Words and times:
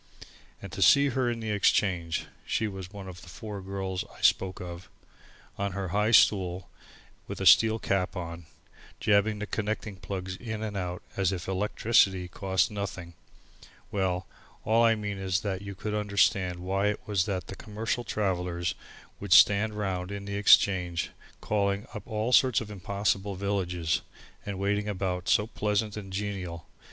And 0.63 0.71
to 0.71 0.81
see 0.81 1.09
her 1.09 1.29
in 1.29 1.41
the 1.41 1.51
Exchange, 1.51 2.25
she 2.43 2.67
was 2.67 2.89
one 2.91 3.07
of 3.07 3.21
the 3.21 3.29
four 3.29 3.61
girls 3.61 4.01
that 4.01 4.09
I 4.17 4.21
spoke 4.21 4.59
of, 4.59 4.89
on 5.59 5.73
her 5.73 5.89
high 5.89 6.09
stool 6.09 6.67
with 7.27 7.39
a 7.39 7.45
steel 7.45 7.77
cap 7.77 8.15
on, 8.15 8.47
jabbing 8.99 9.37
the 9.37 9.45
connecting 9.45 9.97
plugs 9.97 10.35
in 10.37 10.63
and 10.63 10.75
out 10.75 11.03
as 11.15 11.31
if 11.31 11.47
electricity 11.47 12.27
cost 12.27 12.71
nothing 12.71 13.13
well, 13.91 14.25
all 14.65 14.83
I 14.83 14.95
mean 14.95 15.19
is 15.19 15.41
that 15.41 15.61
you 15.61 15.75
could 15.75 15.93
understand 15.93 16.57
why 16.61 16.87
it 16.87 17.01
was 17.05 17.25
that 17.25 17.45
the 17.45 17.55
commercial 17.55 18.03
travellers 18.03 18.73
would 19.19 19.33
stand 19.33 19.75
round 19.75 20.11
in 20.11 20.25
the 20.25 20.35
Exchange 20.35 21.11
calling 21.41 21.85
up 21.93 22.07
all 22.07 22.33
sorts 22.33 22.59
of 22.59 22.71
impossible 22.71 23.35
villages, 23.35 24.01
and 24.47 24.57
waiting 24.57 24.87
about 24.89 25.29
so 25.29 25.45
pleasant 25.45 25.95
and 25.95 26.11
genial! 26.11 26.65